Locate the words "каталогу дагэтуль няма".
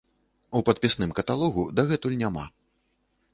1.19-2.47